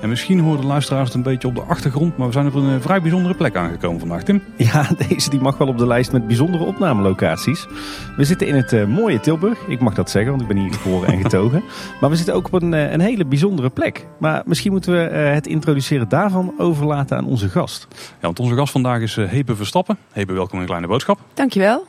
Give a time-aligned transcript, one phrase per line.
[0.00, 2.54] En misschien horen de luisteraars het een beetje op de achtergrond, maar we zijn op
[2.54, 4.42] een eh, vrij bijzondere plek aangekomen vandaag, Tim.
[4.56, 7.66] Ja, deze die mag wel op de lijst met bijzondere opnamelocaties.
[8.16, 9.58] We zitten in het eh, mooie Tilburg.
[9.66, 11.62] Ik mag dat zeggen, want ik ben hier geboren en getogen.
[12.00, 14.06] Maar we zitten ook op een, eh, een hele bijzondere plek.
[14.18, 17.86] Maar misschien moeten we het introduceren daarvan overlaten aan onze gast.
[17.90, 19.98] Ja, want onze gast vandaag is eh, Hebe Verstappen.
[20.12, 21.18] Hebe, welkom in een kleine boodschap.
[21.34, 21.86] Dankjewel.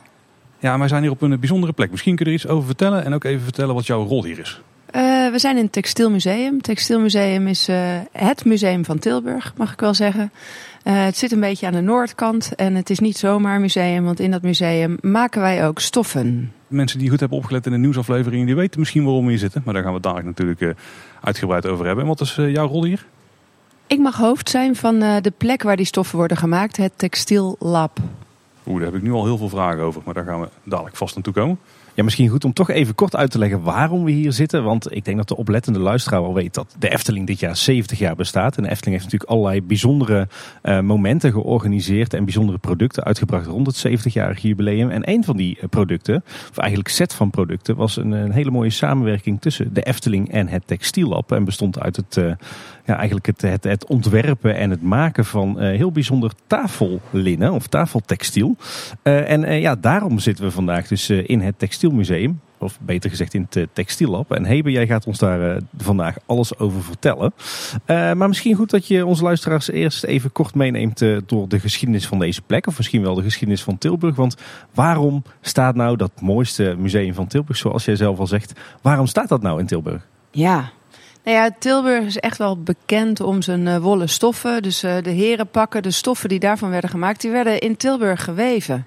[0.58, 1.90] Ja, wij zijn hier op een bijzondere plek.
[1.90, 4.38] Misschien kun je er iets over vertellen en ook even vertellen wat jouw rol hier
[4.38, 4.60] is.
[4.90, 6.54] Eh, we zijn in het Textielmuseum.
[6.54, 10.32] Het Textielmuseum is eh, het museum van Tilburg, mag ik wel zeggen.
[10.82, 14.04] Eh, het zit een beetje aan de noordkant en het is niet zomaar een museum,
[14.04, 16.52] want in dat museum maken wij ook stoffen.
[16.66, 19.62] Mensen die goed hebben opgelet in de nieuwsaflevering, die weten misschien waarom we hier zitten.
[19.64, 20.78] Maar daar gaan we het dadelijk natuurlijk
[21.20, 22.04] uitgebreid over hebben.
[22.04, 23.06] En wat is jouw rol hier?
[23.86, 27.98] Ik mag hoofd zijn van de plek waar die stoffen worden gemaakt, het Textiellab.
[28.66, 30.02] Oeh, daar heb ik nu al heel veel vragen over.
[30.04, 31.58] Maar daar gaan we dadelijk vast aan toe komen.
[32.00, 34.64] Ja, misschien goed om toch even kort uit te leggen waarom we hier zitten.
[34.64, 37.98] Want ik denk dat de oplettende luisteraar al weet dat de Efteling dit jaar 70
[37.98, 38.56] jaar bestaat.
[38.56, 40.28] En de Efteling heeft natuurlijk allerlei bijzondere
[40.62, 44.90] eh, momenten georganiseerd en bijzondere producten uitgebracht rond het 70-jarig jubileum.
[44.90, 48.50] En een van die eh, producten, of eigenlijk set van producten, was een, een hele
[48.50, 51.32] mooie samenwerking tussen de Efteling en het Textiellab.
[51.32, 52.32] En bestond uit het, eh,
[52.96, 58.56] eigenlijk het, het, ontwerpen en het maken van eh, heel bijzonder tafellinnen of tafeltextiel.
[59.02, 62.40] Eh, en eh, ja, daarom zitten we vandaag dus in het Textielmuseum.
[62.58, 64.32] Of beter gezegd in het Textiellab.
[64.32, 67.32] En Hebe, jij gaat ons daar vandaag alles over vertellen.
[67.86, 72.18] Maar misschien goed dat je onze luisteraars eerst even kort meeneemt door de geschiedenis van
[72.18, 72.66] deze plek.
[72.66, 74.16] Of misschien wel de geschiedenis van Tilburg.
[74.16, 74.36] Want
[74.74, 79.28] waarom staat nou dat mooiste museum van Tilburg, zoals jij zelf al zegt, waarom staat
[79.28, 80.06] dat nou in Tilburg?
[80.30, 80.70] Ja.
[81.24, 84.62] Nou ja, Tilburg is echt wel bekend om zijn eh, wollen stoffen.
[84.62, 88.86] Dus eh, de herenpakken, de stoffen die daarvan werden gemaakt, die werden in Tilburg geweven.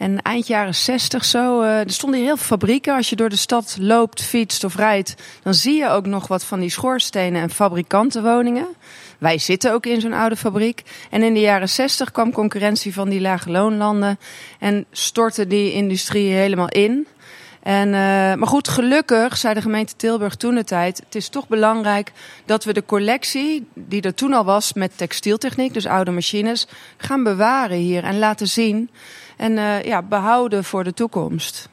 [0.00, 2.94] En eind jaren 60 zo, eh, er stonden hier heel veel fabrieken.
[2.94, 6.44] Als je door de stad loopt, fietst of rijdt, dan zie je ook nog wat
[6.44, 8.66] van die schoorstenen en fabrikantenwoningen.
[9.18, 10.82] Wij zitten ook in zo'n oude fabriek.
[11.10, 14.18] En in de jaren 60 kwam concurrentie van die lage loonlanden
[14.58, 17.06] en stortte die industrie helemaal in.
[17.62, 17.94] En, uh,
[18.34, 22.12] maar goed, gelukkig zei de gemeente Tilburg toen de tijd: het is toch belangrijk
[22.44, 26.66] dat we de collectie, die er toen al was met textieltechniek, dus oude machines,
[26.96, 28.90] gaan bewaren hier en laten zien.
[29.36, 31.68] En uh, ja, behouden voor de toekomst.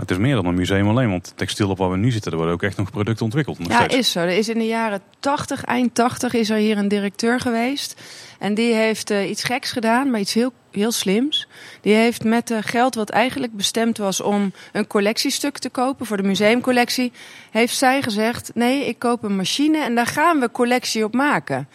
[0.00, 2.10] Maar het is meer dan een museum alleen, want het textiel op waar we nu
[2.10, 3.58] zitten, er worden ook echt nog producten ontwikkeld.
[3.58, 3.94] Nog ja, steeds.
[3.94, 4.20] is zo.
[4.20, 8.00] Er is in de jaren 80, eind 80, is er hier een directeur geweest.
[8.38, 11.48] En die heeft uh, iets geks gedaan, maar iets heel, heel slims.
[11.80, 16.16] Die heeft met uh, geld wat eigenlijk bestemd was om een collectiestuk te kopen voor
[16.16, 17.12] de museumcollectie,
[17.50, 21.68] heeft zij gezegd: nee, ik koop een machine en daar gaan we collectie op maken.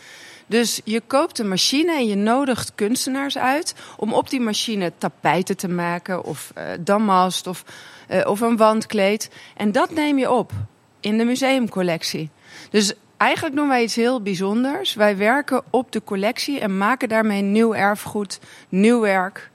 [0.48, 5.58] Dus je koopt een machine en je nodigt kunstenaars uit om op die machine tapijten
[5.58, 7.64] te maken of uh, damast of,
[8.12, 9.30] uh, of een wandkleed.
[9.58, 10.52] En dat neem je op
[11.00, 12.30] in de museumcollectie.
[12.70, 14.94] Dus eigenlijk doen wij iets heel bijzonders.
[14.94, 18.40] Wij werken op de collectie en maken daarmee nieuw erfgoed,
[18.70, 19.52] nieuw werk,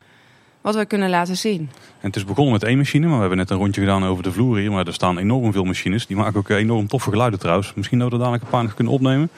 [0.60, 1.70] wat we kunnen laten zien.
[2.00, 4.22] En het is begonnen met één machine, maar we hebben net een rondje gedaan over
[4.22, 4.70] de vloer hier.
[4.70, 6.06] Maar er staan enorm veel machines.
[6.06, 7.74] Die maken ook enorm toffe geluiden trouwens.
[7.74, 9.30] Misschien dat we dadelijk een paar nog kunnen opnemen.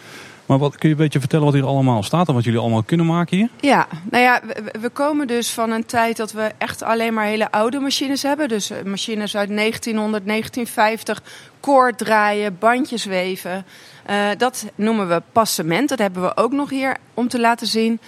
[0.46, 2.82] Maar wat, kun je een beetje vertellen wat hier allemaal staat en wat jullie allemaal
[2.82, 3.48] kunnen maken hier?
[3.60, 4.40] Ja, nou ja,
[4.80, 8.48] we, komen dus van een tijd dat we echt alleen maar hele oude machines hebben.
[8.48, 11.22] Dus machines uit 1900, 1950,
[11.60, 13.64] koord draaien, bandjes weven.
[14.10, 15.88] Uh, dat noemen we passement.
[15.88, 18.00] Dat hebben we ook nog hier om te laten zien.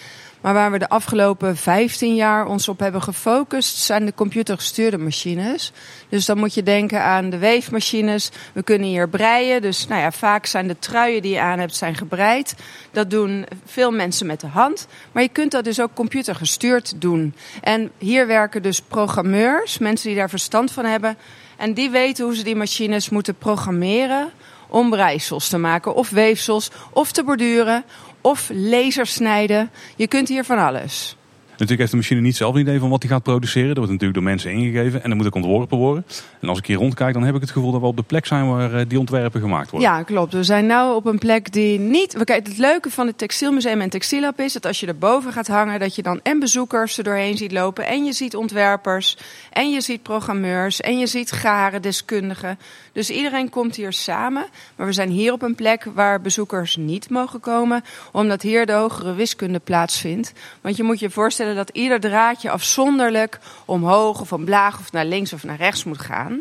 [0.45, 5.73] Maar waar we de afgelopen 15 jaar ons op hebben gefocust, zijn de computergestuurde machines.
[6.09, 8.31] Dus dan moet je denken aan de weefmachines.
[8.53, 9.63] We kunnen hier breien.
[9.63, 12.55] Dus nou ja, vaak zijn de truien die je aan hebt, zijn gebreid.
[12.91, 14.87] Dat doen veel mensen met de hand.
[15.13, 17.35] Maar je kunt dat dus ook computergestuurd doen.
[17.61, 21.17] En hier werken dus programmeurs, mensen die daar verstand van hebben.
[21.57, 24.33] En die weten hoe ze die machines moeten programmeren
[24.69, 27.85] om breisels te maken, of weefsels, of te borduren,
[28.25, 29.71] of lasersnijden.
[29.97, 31.17] Je kunt hier van alles.
[31.51, 33.69] Natuurlijk heeft de machine niet zelf een idee van wat hij gaat produceren.
[33.69, 36.07] Dat wordt natuurlijk door mensen ingegeven en dat moet ook ontworpen worden.
[36.41, 38.27] En als ik hier rondkijk, dan heb ik het gevoel dat we op de plek
[38.27, 39.89] zijn waar die ontwerpen gemaakt worden.
[39.89, 40.33] Ja, klopt.
[40.33, 42.25] We zijn nu op een plek die niet...
[42.25, 45.81] Kijk, het leuke van het Textielmuseum en Textiellab is dat als je erboven gaat hangen,
[45.81, 49.17] dat je dan en bezoekers er doorheen ziet lopen, en je ziet ontwerpers,
[49.51, 52.59] en je ziet programmeurs, en je ziet garen, deskundigen.
[52.95, 54.47] Dus iedereen komt hier samen.
[54.77, 58.73] Maar we zijn hier op een plek waar bezoekers niet mogen komen, omdat hier de
[58.73, 60.33] hogere wiskunde plaatsvindt.
[60.61, 65.33] Want je moet je voorstellen dat ieder draadje afzonderlijk omhoog of omlaag of naar links
[65.33, 66.41] of naar rechts moet gaan.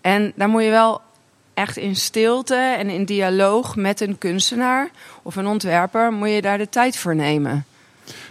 [0.00, 1.00] En daar moet je wel
[1.54, 4.90] echt in stilte en in dialoog met een kunstenaar
[5.22, 7.64] of een ontwerper moet je daar de tijd voor nemen.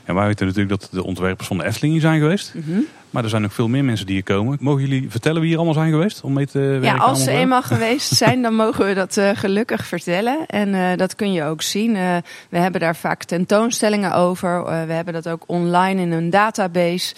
[0.06, 2.54] En wij weten natuurlijk dat de ontwerpers van de Efteling zijn geweest.
[2.54, 2.80] Mhm.
[3.10, 4.58] Maar er zijn nog veel meer mensen die hier komen.
[4.62, 6.82] Mogen jullie vertellen wie hier allemaal zijn geweest om mee te werken?
[6.82, 10.46] Ja, als ze eenmaal geweest zijn, dan mogen we dat eh, gelukkig vertellen.
[10.48, 11.96] En eh, dat kun je ook zien.
[11.96, 12.18] Eh,
[12.50, 14.66] we hebben daar vaak tentoonstellingen over.
[14.66, 17.16] We hebben dat ook online in een database.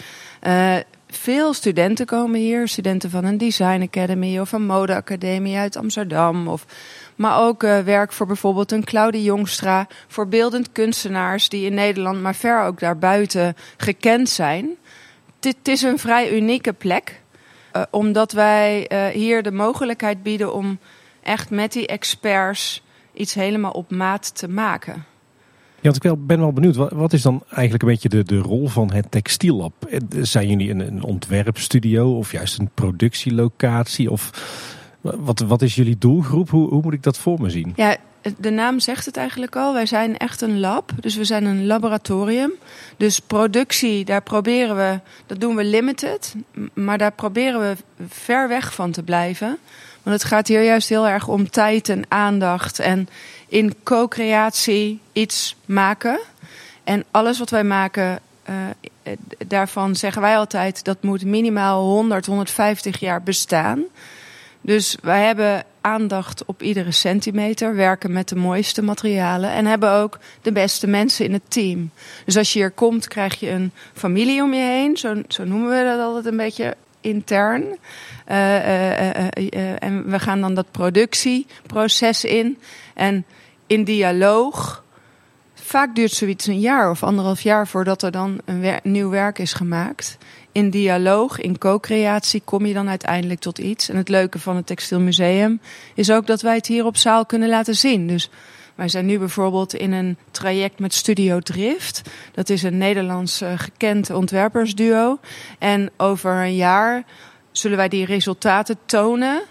[1.08, 2.68] Veel studenten komen hier.
[2.68, 6.48] Studenten van een design academy of een modeacademie uit Amsterdam.
[6.48, 6.66] Of,
[7.16, 9.88] maar ook werk voor bijvoorbeeld een Claudie Jongstra.
[10.08, 14.78] Voor beeldend kunstenaars die in Nederland, maar ver ook daarbuiten gekend zijn.
[15.40, 17.22] Dit is een vrij unieke plek.
[17.72, 20.80] Eh, omdat wij eh, hier de mogelijkheid bieden om
[21.24, 22.84] echt met die experts
[23.14, 24.94] iets helemaal op maat te maken.
[25.82, 28.68] Ja, want ik ben wel benieuwd, wat, is dan eigenlijk een beetje de, de rol
[28.68, 29.86] van het textiellab?
[29.86, 34.12] Eh, Zijn jullie een, een ontwerpstudio of juist een productielocatie?
[34.12, 34.32] Of
[35.02, 36.50] wat, wat is jullie doelgroep?
[36.50, 37.74] Hoe, hoe moet ik dat voor me zien?
[37.76, 37.98] Ja,
[38.38, 39.74] de naam zegt het eigenlijk al.
[39.74, 40.92] Wij zijn echt een lab.
[41.00, 42.52] Dus we zijn een laboratorium.
[42.98, 46.36] Dus productie, daar proberen we, dat doen we limited.
[46.74, 47.76] Maar daar proberen we
[48.08, 49.58] ver weg van te blijven.
[50.04, 52.80] Want het gaat hier juist heel erg om tijd en aandacht.
[52.80, 53.10] En
[53.48, 56.20] in co-creatie iets maken.
[56.84, 58.56] En alles wat wij maken, eh,
[59.48, 60.84] daarvan zeggen wij altijd...
[60.84, 63.84] dat moet minimaal 100, 150 jaar bestaan.
[64.62, 70.20] Dus wij hebben aandacht op iedere centimeter, werken met de mooiste materialen en hebben ook
[70.42, 71.92] de beste mensen in het team.
[72.26, 74.98] Dus als je hier komt, krijg je een familie om je heen.
[74.98, 77.78] Zo, zo noemen we dat altijd een beetje intern.
[78.26, 82.58] Eh, eh, eh, en we gaan dan dat productieproces in.
[82.94, 83.26] En
[83.68, 84.84] in dialoog.
[85.54, 89.54] Vaak duurt zoiets een jaar of anderhalf jaar voordat er dan een nieuw werk is
[89.54, 90.18] gemaakt.
[90.52, 93.90] In dialoog, in co-creatie kom je dan uiteindelijk tot iets.
[93.90, 95.62] En het leuke van het Textielmuseum
[95.96, 98.08] is ook dat wij het hier op zaal kunnen laten zien.
[98.08, 98.30] Dus
[98.76, 102.02] wij zijn nu bijvoorbeeld in een traject met Studio Drift.
[102.32, 105.20] Dat is een Nederlands eh, gekend ontwerpersduo.
[105.60, 107.04] En over een jaar
[107.52, 109.42] zullen wij die resultaten tonen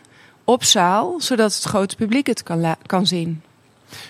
[0.44, 3.42] op zaal, zodat het grote publiek het kan, kan zien.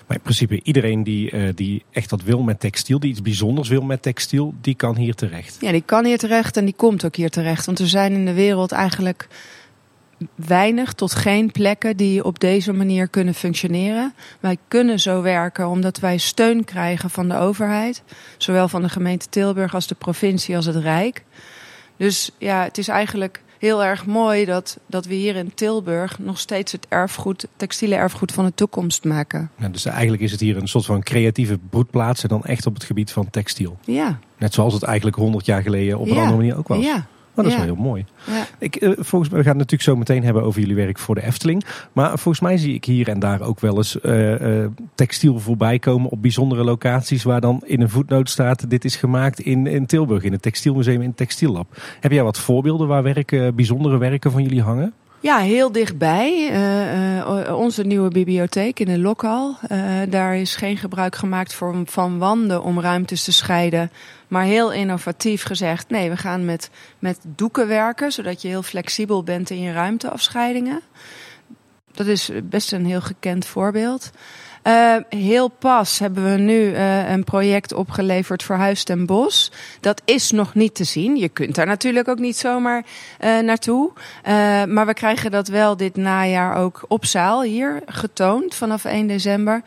[0.07, 3.69] Maar in principe iedereen die, eh, die echt wat wil met textiel, die iets bijzonders
[3.69, 5.57] wil met textiel, die kan hier terecht.
[5.61, 7.67] Ja, die kan hier terecht en die komt ook hier terecht.
[7.67, 9.29] Want er zijn in de wereld eigenlijk
[10.35, 14.15] weinig tot geen plekken die op deze manier kunnen functioneren.
[14.41, 18.03] Wij kunnen zo werken omdat wij steun krijgen van de overheid.
[18.37, 21.25] Zowel van de gemeente Tilburg als de provincie als het Rijk.
[21.97, 26.39] Dus ja, het is eigenlijk heel erg mooi dat, dat we hier in Tilburg nog
[26.39, 29.51] steeds het erfgoed, textiele erfgoed van de toekomst maken.
[29.59, 32.75] Ja, dus eigenlijk is het hier een soort van creatieve broedplaats en dan echt op
[32.75, 33.79] het gebied van textiel.
[33.85, 36.21] Ja, Net zoals het eigenlijk 100 jaar geleden op een Ja.
[36.21, 36.85] andere manier ook was.
[36.85, 37.07] ja,
[37.39, 38.05] Maar dat is wel heel mooi.
[38.27, 38.47] ja.
[38.59, 41.15] Ik, eh, volgens mij, we gaan het natuurlijk zo meteen hebben over jullie werk voor
[41.15, 41.65] de Efteling.
[41.93, 45.79] Maar volgens mij zie ik hier en daar ook wel eens eh, eh, textiel voorbij
[45.79, 47.23] komen op bijzondere locaties.
[47.23, 51.01] Waar dan in een voetnoot staat: dit is gemaakt in, in Tilburg, in het Textielmuseum
[51.01, 51.83] in het Textiellab.
[52.01, 54.93] Heb jij wat voorbeelden waar werken, bijzondere werken van jullie hangen?
[55.21, 56.49] Ja, heel dichtbij.
[56.51, 59.57] Eh, eh, onze nieuwe bibliotheek in de Lokhal.
[59.69, 63.91] Eh, daar is geen gebruik gemaakt voor, van wanden om ruimtes te scheiden.
[64.29, 68.13] Maar heel innovatief gezegd, nee, we gaan met, met doeken werken.
[68.13, 70.81] Zodat je heel flexibel bent in je ruimteafscheidingen.
[71.93, 74.11] Dat is best een heel gekend voorbeeld.
[74.63, 79.53] Eh, heel pas hebben we nu eh, een project opgeleverd voor Huis ten Bos.
[79.81, 81.17] Dat is nog niet te zien.
[81.17, 82.85] Je kunt daar natuurlijk ook niet zomaar
[83.19, 83.93] eh, naartoe.
[84.69, 89.63] Maar we krijgen dat wel dit najaar ook op zaal hier getoond vanaf 1 december.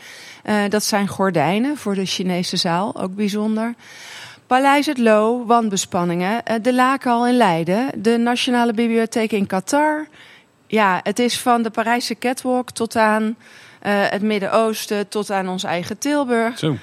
[0.70, 3.74] Dat zijn gordijnen voor de Chinese zaal, ook bijzonder.
[4.48, 6.44] Paleis het Loo, wandbespanningen.
[6.62, 10.08] de Lakenhal in Leiden, de Nationale Bibliotheek in Qatar.
[10.68, 13.36] Ja, het is van de Parijse catwalk tot aan
[13.90, 16.58] het Midden-Oosten, tot aan ons eigen Tilburg.
[16.58, 16.76] Zo.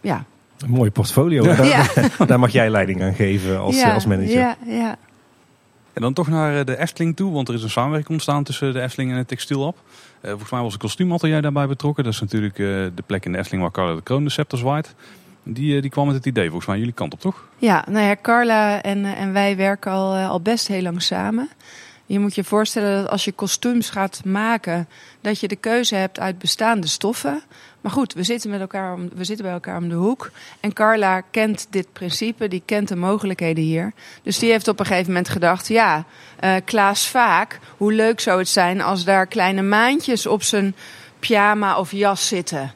[0.00, 0.24] Ja,
[0.58, 1.42] Een mooie portfolio.
[1.42, 1.86] Daar, ja.
[2.26, 4.38] daar mag jij leiding aan geven als, ja, als manager.
[4.38, 4.96] Ja, ja.
[5.92, 8.72] En dan toch naar eh, de Efteling toe, want er is een samenwerking ontstaan tussen
[8.72, 9.76] de Efteling en het Textiellab.
[10.20, 12.04] Eh, volgens mij was een kostuumatelier daarbij betrokken.
[12.04, 14.58] Dat is natuurlijk eh, de plek in de Efteling waar Carla de Kroon de scepter
[14.58, 14.94] zwaait.
[15.42, 17.48] Die, eh, die kwam met het idee, volgens mij jullie kant op, toch?
[17.58, 21.02] Ja, nou ja, Carla en, eh, en wij werken al, eh, al best heel lang
[21.02, 21.48] samen.
[22.10, 24.88] Je moet je voorstellen dat als je kostuums gaat maken,
[25.20, 27.42] dat je de keuze hebt uit bestaande stoffen.
[27.80, 30.30] Maar goed, we zitten, met elkaar om, we zitten bij elkaar om de hoek.
[30.60, 33.92] En Carla kent dit principe, die kent de mogelijkheden hier.
[34.22, 36.04] Dus die heeft op een gegeven moment gedacht: ja,
[36.40, 40.74] eh, Klaas Vaak, hoe leuk zou het zijn als daar kleine maantjes op zijn
[41.18, 42.72] pyjama of jas zitten.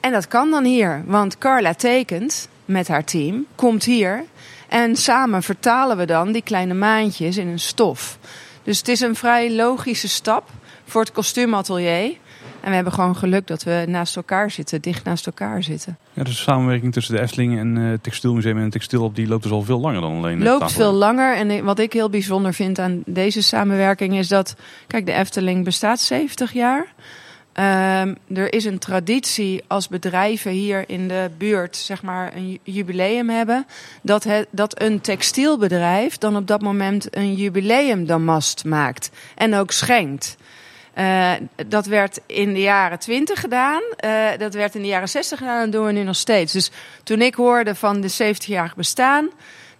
[0.00, 4.24] En dat kan dan hier, want Carla tekent met haar team, komt hier
[4.68, 8.18] en samen vertalen we dan die kleine maantjes in een stof.
[8.62, 10.50] Dus het is een vrij logische stap
[10.84, 12.16] voor het kostuumatelier.
[12.60, 15.98] En we hebben gewoon geluk dat we naast elkaar zitten, dicht naast elkaar zitten.
[16.12, 19.42] Ja, dus de samenwerking tussen de Efteling en het Textielmuseum en het Textiel die loopt
[19.42, 20.42] dus al veel langer dan alleen.
[20.42, 21.36] Loopt veel langer.
[21.36, 24.54] En wat ik heel bijzonder vind aan deze samenwerking is dat,
[24.86, 26.94] kijk, de Efteling bestaat 70 jaar.
[27.58, 33.28] Um, er is een traditie als bedrijven hier in de buurt zeg maar een jubileum
[33.28, 33.66] hebben.
[34.02, 39.10] Dat, het, dat een textielbedrijf dan op dat moment een jubileumdamast maakt.
[39.34, 40.36] En ook schenkt.
[40.98, 41.32] Uh,
[41.66, 43.82] dat werd in de jaren 20 gedaan.
[44.04, 46.52] Uh, dat werd in de jaren 60 gedaan en doen we nu nog steeds.
[46.52, 46.70] Dus
[47.02, 49.28] toen ik hoorde van de 70-jarig bestaan.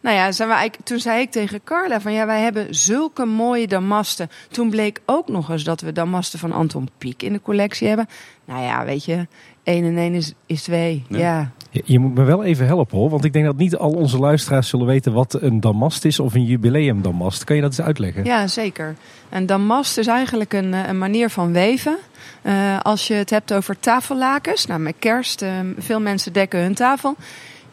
[0.00, 3.67] Nou ja, zijn we toen zei ik tegen Carla van ja, wij hebben zulke mooie
[3.67, 4.31] damasten.
[4.50, 8.07] Toen bleek ook nog eens dat we damasten van Anton Pieck in de collectie hebben.
[8.45, 9.26] Nou ja, weet je,
[9.62, 11.05] 1 en 1 is, is 2.
[11.09, 11.50] Ja.
[11.71, 14.19] Je, je moet me wel even helpen hoor, want ik denk dat niet al onze
[14.19, 17.45] luisteraars zullen weten wat een damast is of een jubileumdamast.
[17.45, 18.25] Kan je dat eens uitleggen?
[18.25, 18.97] Ja, zeker.
[19.28, 21.99] Een damast is eigenlijk een, eh, een manier van weven.
[22.43, 26.75] Uh, als je het hebt over tafellakens, nou met kerst, uh, veel mensen dekken hun
[26.75, 27.17] tafel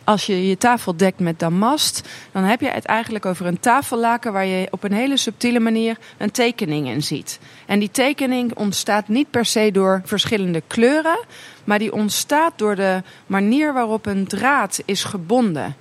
[0.06, 4.34] als je je tafel dekt met damast, dan heb je het eigenlijk over een tafellaken
[4.34, 7.40] waar je op een hele subtiele manier een tekening in ziet.
[7.66, 11.20] En die tekening ontstaat niet per se door verschillende kleuren,
[11.64, 15.76] maar die ontstaat door de manier waarop een draad is gebonden.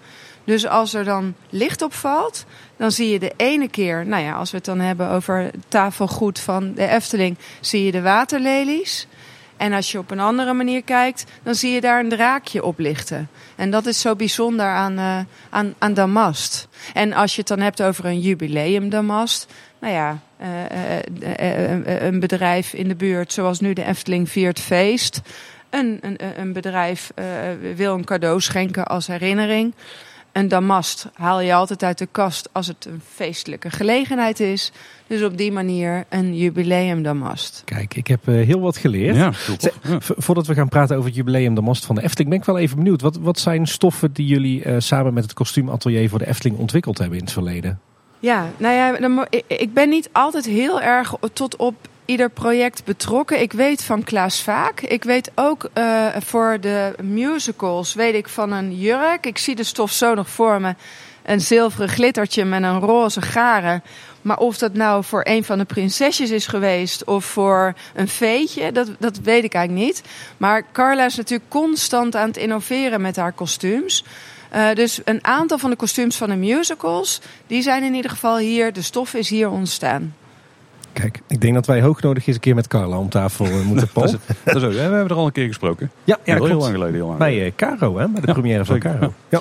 [0.45, 2.45] Dus als er dan licht op valt,
[2.77, 6.41] dan zie je de ene keer, nou ja, als we het dan hebben over tafelgoed
[6.41, 9.07] van de Efteling, zie je de waterlelies.
[9.57, 13.29] En als je op een andere manier kijkt, dan zie je daar een draakje oplichten.
[13.57, 15.19] En dat is zo bijzonder aan, uh,
[15.51, 16.69] aan, aan Damast.
[16.93, 19.53] En als je het dan hebt over een jubileum Damast.
[19.81, 20.49] Nou ja, uh,
[21.41, 25.21] uh, een bedrijf in de buurt, zoals nu de Efteling viert feest.
[25.71, 27.11] Een, een, een bedrijf
[27.75, 29.75] wil een cadeau schenken als herinnering.
[30.35, 34.73] Een damast haal je altijd uit de kast als het een feestelijke gelegenheid is.
[35.07, 37.63] Dus op die manier een jubileumdamast.
[37.65, 39.17] Kijk, ik heb uh, heel wat geleerd.
[39.17, 39.99] Ja, ja.
[40.01, 43.01] Voordat we gaan praten over het jubileumdamast van de Efteling, ben ik wel even benieuwd.
[43.01, 46.99] Wat, wat zijn stoffen die jullie uh, samen met het kostuumatelier voor de Efteling ontwikkeld
[46.99, 47.81] hebben in het verleden?
[48.19, 51.75] Ja, nou ja, dan, ik ben niet altijd heel erg tot op
[52.05, 53.41] ieder project betrokken.
[53.41, 54.81] Ik weet van Klaas Vaak.
[54.81, 59.27] Ik weet ook uh, voor de musicals weet ik van een jurk.
[59.27, 60.75] Ik zie de stof zo nog voor me.
[61.23, 63.83] Een zilveren glittertje met een roze garen.
[64.23, 68.73] Maar of dat nou voor een van de prinsesjes is geweest of voor een veetje,
[68.73, 70.03] dat, dat weet ik eigenlijk niet.
[70.37, 74.05] Maar Carla is natuurlijk constant aan het innoveren met haar kostuums.
[74.55, 78.37] Uh, dus een aantal van de kostuums van de musicals, die zijn in ieder geval
[78.37, 80.15] hier, de stof is hier ontstaan.
[80.95, 83.89] Kijk, ik denk dat wij hoognodig eens een keer met Carla om tafel uh, moeten
[83.93, 84.07] Paul.
[84.45, 85.91] dat, is, ook, we hebben er al een keer gesproken.
[86.05, 86.95] Ja, ja heel, lang geleden.
[86.95, 88.09] Heel lang bij uh, Caro, hè?
[88.09, 89.13] bij de ja, première van Caro.
[89.29, 89.41] Ja.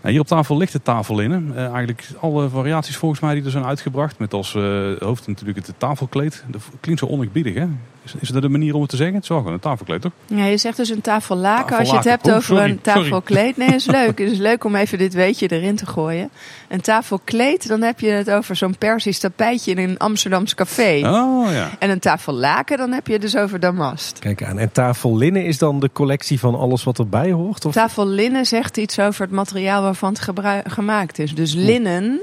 [0.00, 1.52] Nou, hier op tafel ligt de tafellinnen.
[1.54, 4.18] Uh, eigenlijk alle variaties volgens mij die er zijn uitgebracht.
[4.18, 4.52] Met als
[4.98, 6.44] hoofd natuurlijk het tafelkleed.
[6.46, 7.66] Dat klinkt zo oneerbiedig hè?
[8.04, 9.14] Is, is dat de manier om het te zeggen?
[9.14, 10.12] Het is wel gewoon een tafelkleed toch?
[10.26, 11.66] Ja, je zegt dus een tafellaken.
[11.66, 11.78] tafellaken.
[11.78, 13.56] Als je het hebt oh, over sorry, een tafelkleed.
[13.56, 14.18] Nee, is leuk.
[14.18, 16.30] Het is leuk om even dit weetje erin te gooien.
[16.68, 21.00] Een tafelkleed, dan heb je het over zo'n Persisch tapijtje in een Amsterdams café.
[21.04, 21.70] Oh ja.
[21.78, 24.18] En een tafellaken, dan heb je dus over damast.
[24.18, 24.58] Kijk aan.
[24.58, 27.64] En tafellinnen is dan de collectie van alles wat erbij hoort?
[27.64, 27.72] Of?
[27.72, 31.34] Tafellinnen zegt iets over het materiaal waarvan het gemaakt is.
[31.34, 32.20] Dus linnen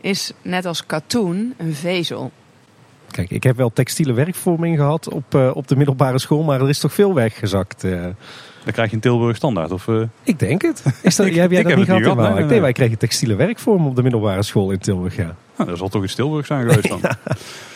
[0.00, 2.30] is net als katoen een vezel.
[3.12, 6.68] Kijk, ik heb wel textiele werkvorming gehad op, uh, op de middelbare school, maar er
[6.68, 7.84] is toch veel weggezakt.
[7.84, 8.02] Uh.
[8.64, 9.72] Dan krijg je een Tilburg standaard?
[9.72, 10.02] Of, uh...
[10.22, 10.84] Ik denk het.
[11.02, 12.02] Is dat, heb jij dat niet gehad?
[12.02, 15.34] gehad nee, nee, wij kregen textiele werkvorm op de middelbare school in Tilburg, ja.
[15.56, 16.98] Nou, dat zal toch iets Tilburg zijn geweest dan.
[17.08, 17.16] ja.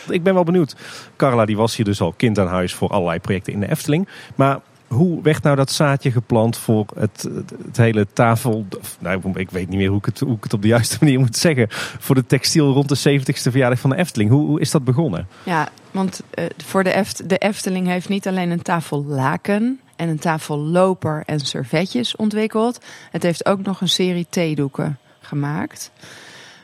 [0.09, 0.75] Ik ben wel benieuwd.
[1.15, 4.07] Carla die was hier dus al kind aan huis voor allerlei projecten in de Efteling.
[4.35, 7.29] Maar hoe werd nou dat zaadje geplant voor het,
[7.65, 8.65] het, hele tafel...
[8.99, 11.19] Nou, ik weet niet meer hoe ik, het, hoe ik het op de juiste manier
[11.19, 11.65] moet zeggen.
[11.99, 14.29] Voor de textiel rond de 70ste verjaardag van de Efteling.
[14.29, 15.27] Hoe, hoe is dat begonnen?
[15.43, 20.19] Ja, want uh, voor de, Eft, de Efteling heeft niet alleen een tafellaken en een
[20.19, 22.85] tafelloper en servetjes ontwikkeld.
[23.11, 25.91] Het heeft ook nog een serie theedoeken gemaakt.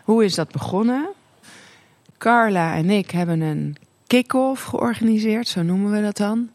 [0.03, 1.09] Hoe is dat begonnen?
[2.17, 3.77] Carla en ik hebben een
[4.07, 6.49] kick-off georganiseerd, zo noemen we dat dan.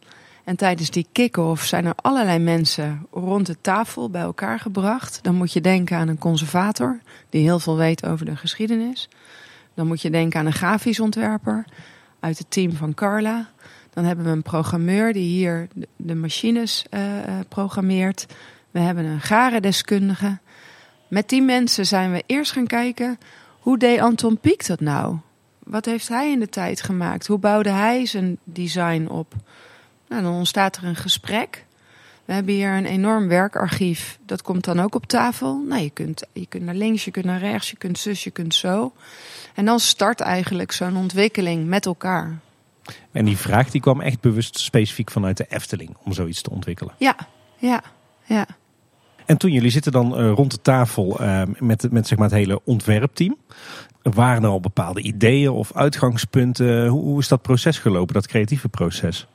[0.49, 5.19] En tijdens die kick-off zijn er allerlei mensen rond de tafel bij elkaar gebracht.
[5.23, 9.09] Dan moet je denken aan een conservator die heel veel weet over de geschiedenis.
[9.75, 11.65] Dan moet je denken aan een grafisch ontwerper
[12.21, 13.49] uit het team van Carla.
[13.91, 17.01] Dan hebben we een programmeur die hier de machines uh,
[17.49, 18.27] programmeert.
[18.71, 20.39] We hebben een garendeskundige.
[21.09, 23.19] Met die mensen zijn we eerst gaan kijken
[23.59, 25.17] hoe deed Anton Pieck dat nou?
[25.59, 27.27] Wat heeft hij in de tijd gemaakt?
[27.27, 29.35] Hoe bouwde hij zijn design op?
[30.09, 31.67] Nou, dan ontstaat er een gesprek.
[32.25, 34.19] We hebben hier een enorm werkarchief.
[34.27, 35.63] Dat komt dan ook op tafel.
[35.69, 38.31] Nou, je, kunt, je kunt naar links, je kunt naar rechts, je kunt zus, je
[38.31, 38.93] kunt zo.
[39.55, 42.39] En dan start eigenlijk zo'n ontwikkeling met elkaar.
[43.13, 46.95] En die vraag die kwam echt bewust specifiek vanuit de Efteling om zoiets te ontwikkelen.
[46.99, 47.17] Ja,
[47.57, 47.83] ja,
[48.25, 48.47] ja.
[49.27, 52.37] En toen jullie zitten dan uh, rond de tafel uh, met, met zeg maar het
[52.37, 53.37] hele ontwerpteam.
[54.03, 56.87] Waren er al bepaalde ideeën of uitgangspunten?
[56.87, 59.27] Hoe, hoe is dat proces gelopen, dat creatieve proces?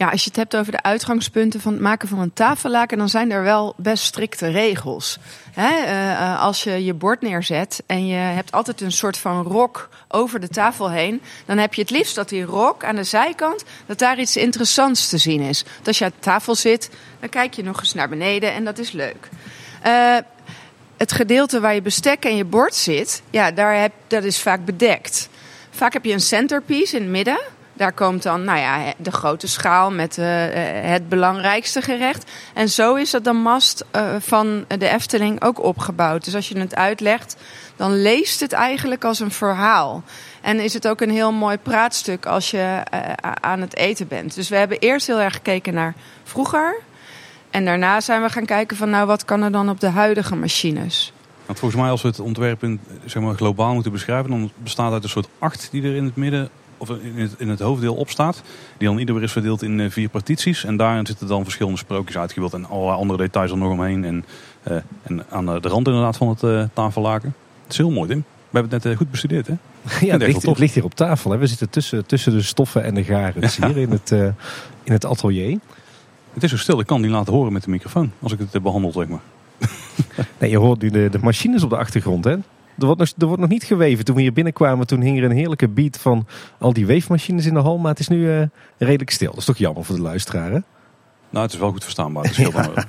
[0.00, 3.08] Ja, als je het hebt over de uitgangspunten van het maken van een tafellaken, dan
[3.08, 5.18] zijn er wel best strikte regels.
[5.50, 5.70] Hè?
[6.10, 10.40] Uh, als je je bord neerzet en je hebt altijd een soort van rok over
[10.40, 13.98] de tafel heen, dan heb je het liefst dat die rok aan de zijkant, dat
[13.98, 15.64] daar iets interessants te zien is.
[15.78, 16.90] Dat als je aan tafel zit,
[17.20, 19.28] dan kijk je nog eens naar beneden en dat is leuk.
[19.86, 20.16] Uh,
[20.96, 24.64] het gedeelte waar je bestek en je bord zit, ja, daar heb, dat is vaak
[24.64, 25.28] bedekt.
[25.70, 27.40] Vaak heb je een centerpiece in het midden.
[27.80, 30.26] Daar komt dan nou ja, de grote schaal met uh,
[30.82, 32.30] het belangrijkste gerecht.
[32.54, 36.24] En zo is dat de mast uh, van de Efteling ook opgebouwd.
[36.24, 37.36] Dus als je het uitlegt,
[37.76, 40.02] dan leest het eigenlijk als een verhaal.
[40.40, 42.82] En is het ook een heel mooi praatstuk als je
[43.40, 44.34] aan het eten bent.
[44.34, 45.94] Dus we hebben eerst heel erg gekeken naar
[46.24, 46.80] vroeger.
[47.50, 50.36] En daarna zijn we gaan kijken van nou wat kan er dan op de huidige
[50.36, 51.12] machines.
[51.46, 54.92] Want volgens mij als we het ontwerp in, zeg maar, globaal moeten beschrijven, dan bestaat
[54.92, 57.94] uit een soort acht die er in het midden of in het, in het hoofddeel
[57.94, 58.42] op staat.
[58.78, 60.64] Die dan ieder is verdeeld in uh, vier partities.
[60.64, 62.54] En daarin zitten dan verschillende sprookjes uitgebeeld.
[62.54, 64.04] En allerlei andere details er nog omheen.
[64.04, 64.24] En,
[64.68, 67.34] uh, en aan de rand inderdaad van het uh, tafellaken.
[67.62, 68.18] Het is heel mooi, Tim.
[68.18, 69.54] We hebben het net goed bestudeerd, hè?
[70.06, 71.30] Ja, het ligt, het ligt, hier op tafel.
[71.30, 71.38] Hè?
[71.38, 73.48] We zitten tussen, tussen de stoffen en de garen.
[73.66, 74.10] Hier in het,
[74.82, 75.58] in het atelier.
[76.34, 78.12] Het is zo stil, ik kan niet laten horen met de microfoon.
[78.20, 79.20] Als ik het heb behandeld, zeg maar.
[80.38, 82.36] nee, je hoort nu de, de machines op de achtergrond, hè?
[82.80, 84.04] Er wordt, nog, er wordt nog niet geweven.
[84.04, 86.26] Toen we hier binnenkwamen, toen hing er een heerlijke beat van
[86.58, 87.78] al die weefmachines in de hal.
[87.78, 88.42] Maar het is nu uh,
[88.78, 89.30] redelijk stil.
[89.30, 90.58] Dat is toch jammer voor de luisteraar, hè?
[91.30, 92.22] Nou, het is wel goed verstaanbaar.
[92.22, 92.84] Dat ja.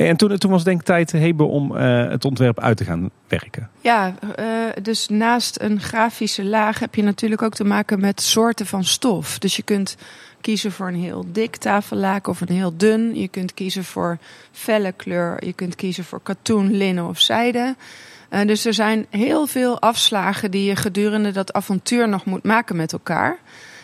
[0.00, 2.84] Hey, en toen, toen was denk ik tijd hebben om uh, het ontwerp uit te
[2.84, 3.70] gaan werken.
[3.80, 4.46] Ja, uh,
[4.82, 9.38] dus naast een grafische laag heb je natuurlijk ook te maken met soorten van stof.
[9.38, 9.96] Dus je kunt
[10.40, 13.14] kiezen voor een heel dik tafellaken of een heel dun.
[13.14, 14.18] Je kunt kiezen voor
[14.52, 15.44] felle kleur.
[15.44, 17.76] Je kunt kiezen voor katoen, linnen of zijde.
[18.30, 22.76] Uh, dus er zijn heel veel afslagen die je gedurende dat avontuur nog moet maken
[22.76, 23.38] met elkaar.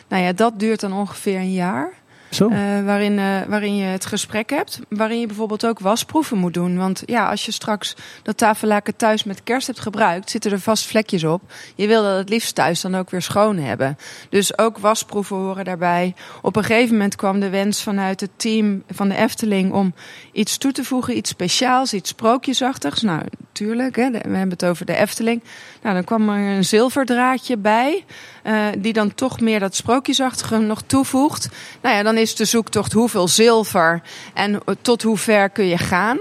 [0.09, 1.93] Nou ja, dat duurt dan ongeveer een jaar.
[2.31, 2.49] Zo.
[2.49, 4.81] Uh, waarin, uh, waarin je het gesprek hebt.
[4.89, 6.77] Waarin je bijvoorbeeld ook wasproeven moet doen.
[6.77, 10.87] Want ja, als je straks dat tafellaken thuis met kerst hebt gebruikt, zitten er vast
[10.87, 11.43] vlekjes op.
[11.75, 13.99] Je wil dat het liefst thuis dan ook weer schoon hebben.
[14.29, 16.15] Dus ook wasproeven horen daarbij.
[16.43, 19.95] Op een gegeven moment kwam de wens vanuit het team van de Efteling om
[20.33, 23.03] iets toe te voegen, iets speciaals, iets sprookjesachtigs.
[23.03, 23.23] Nou,
[23.59, 25.43] hè, we hebben het over de Efteling.
[25.83, 28.05] Nou, dan kwam er een zilverdraadje bij.
[28.45, 31.49] Uh, die dan toch meer dat sprookjesachtige nog toevoegt.
[31.81, 34.03] Nou ja, dan is de zoektocht hoeveel zilver
[34.35, 36.19] en tot hoe ver kun je gaan.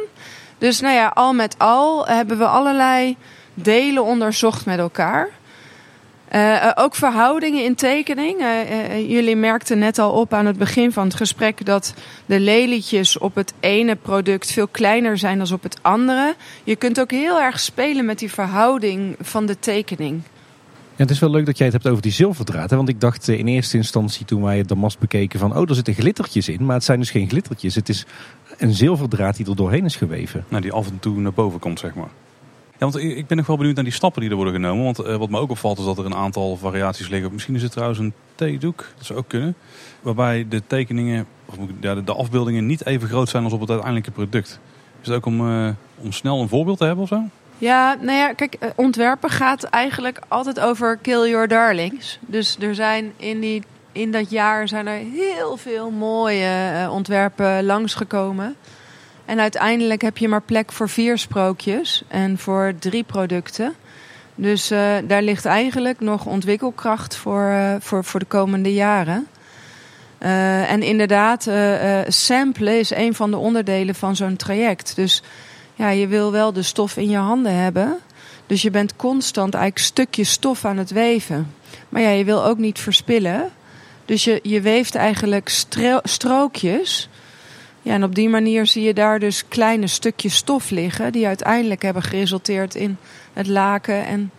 [0.57, 3.17] Dus nou ja, al met al hebben we allerlei
[3.53, 5.29] delen onderzocht met elkaar.
[6.35, 8.39] Uh, ook verhoudingen in tekening.
[8.39, 11.93] Uh, uh, jullie merkten net al op aan het begin van het gesprek dat
[12.25, 16.35] de lelietjes op het ene product veel kleiner zijn dan op het andere.
[16.63, 20.21] Je kunt ook heel erg spelen met die verhouding van de tekening.
[20.95, 22.69] Ja, het is wel leuk dat jij het hebt over die zilverdraad.
[22.69, 22.75] Hè?
[22.75, 25.57] Want ik dacht in eerste instantie toen wij het damast bekeken van...
[25.57, 26.65] oh, er zitten glittertjes in.
[26.65, 27.75] Maar het zijn dus geen glittertjes.
[27.75, 28.05] Het is
[28.57, 30.45] een zilverdraad die er doorheen is geweven.
[30.47, 32.09] Nou, die af en toe naar boven komt, zeg maar.
[32.91, 34.83] Want ik ben nog wel benieuwd naar die stappen die er worden genomen.
[34.83, 37.33] Want uh, wat me ook opvalt is dat er een aantal variaties liggen.
[37.33, 39.55] Misschien is het trouwens een theedoek, dat zou ook kunnen.
[40.01, 44.11] Waarbij de tekeningen, of ja, de afbeeldingen niet even groot zijn als op het uiteindelijke
[44.11, 44.59] product.
[45.01, 47.21] Is het ook om, uh, om snel een voorbeeld te hebben of zo?
[47.57, 52.19] Ja, nou ja, kijk, ontwerpen gaat eigenlijk altijd over kill your darlings.
[52.21, 58.55] Dus er zijn in, die, in dat jaar zijn er heel veel mooie ontwerpen langsgekomen.
[59.25, 63.73] En uiteindelijk heb je maar plek voor vier sprookjes en voor drie producten.
[64.35, 69.27] Dus uh, daar ligt eigenlijk nog ontwikkelkracht voor, uh, voor, voor de komende jaren.
[70.19, 71.49] Uh, en inderdaad,
[72.07, 74.95] samplen is een van de onderdelen van zo'n traject.
[74.95, 75.21] Dus
[75.75, 77.97] ja, je wil wel de stof in je handen hebben.
[78.47, 81.53] Dus je bent constant eigenlijk stukjes stof aan het weven.
[81.89, 83.51] Maar ja, je wil ook niet verspillen.
[84.05, 87.09] Dus je, je weeft eigenlijk stro strookjes.
[87.85, 91.11] Ja, en op die manier zie je daar dus kleine stukjes stof liggen.
[91.11, 92.97] die uiteindelijk hebben geresulteerd in
[93.33, 94.31] het laken en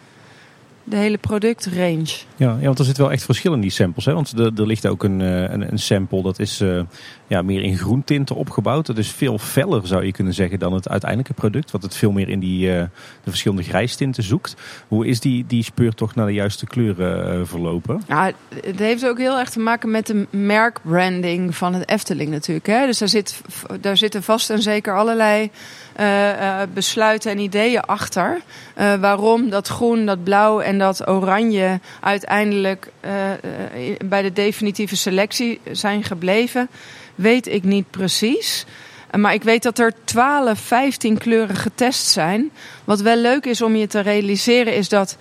[0.88, 2.06] de hele productrange.
[2.36, 4.04] Ja, ja, want er zit wel echt verschil in die samples.
[4.04, 4.12] Hè?
[4.12, 6.80] Want er, er ligt ook een, een, een sample dat is uh,
[7.26, 8.86] ja, meer in groentinten opgebouwd.
[8.86, 11.70] Dat is veel feller zou je kunnen zeggen dan het uiteindelijke product.
[11.70, 12.88] Wat het veel meer in die, uh, de
[13.30, 14.54] verschillende grijstinten zoekt.
[14.88, 18.02] Hoe is die, die speurtocht naar de juiste kleuren uh, verlopen?
[18.08, 18.32] Ja,
[18.64, 22.66] het heeft ook heel erg te maken met de merkbranding van het Efteling natuurlijk.
[22.66, 22.86] Hè?
[22.86, 23.40] Dus daar, zit,
[23.80, 25.50] daar zitten vast en zeker allerlei
[26.74, 28.40] besluiten en ideeën achter.
[29.00, 33.10] waarom dat groen, dat blauw en en dat oranje uiteindelijk uh,
[34.04, 36.68] bij de definitieve selectie zijn gebleven,
[37.14, 38.66] weet ik niet precies.
[39.16, 42.50] Maar ik weet dat er 12, 15 kleuren getest zijn.
[42.84, 45.16] Wat wel leuk is om je te realiseren is dat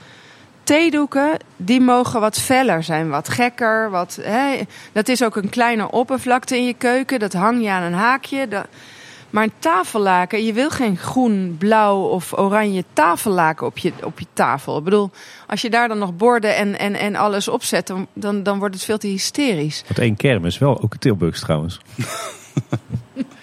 [0.64, 3.90] theedoeken, die mogen wat feller zijn, wat gekker.
[3.90, 7.20] Wat, hè, dat is ook een kleine oppervlakte in je keuken.
[7.20, 8.48] Dat hang je aan een haakje.
[8.48, 8.68] Dat,
[9.36, 14.26] maar een tafellaken, je wil geen groen, blauw of oranje tafellaken op je, op je
[14.34, 14.78] tafel.
[14.78, 15.12] Ik bedoel,
[15.48, 18.76] als je daar dan nog borden en, en, en alles op zet, dan, dan wordt
[18.76, 19.84] het veel te hysterisch.
[19.88, 21.80] Wat één kermis, wel ook Tilburgs trouwens.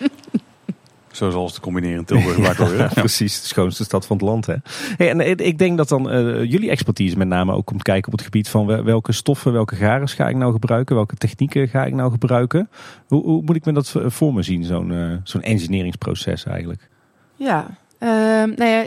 [1.12, 2.59] Zo zoals te combineren in Tilburg.
[2.59, 4.46] ja, ja, precies, de schoonste stad van het land.
[4.46, 4.55] Hè?
[4.96, 8.18] Hey, en ik denk dat dan uh, jullie expertise met name ook komt kijken op
[8.18, 11.94] het gebied van welke stoffen, welke garens ga ik nou gebruiken, welke technieken ga ik
[11.94, 12.68] nou gebruiken.
[13.07, 16.88] Hoe, hoe moet ik me dat voor me zien, zo'n uh, zo'n engineeringsproces eigenlijk?
[17.37, 17.66] Ja,
[18.03, 18.09] uh,
[18.57, 18.85] nou ja,